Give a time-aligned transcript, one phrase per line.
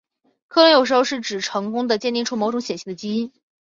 [0.47, 3.31] 克隆有时候是指成功地鉴定出某种显性的基因。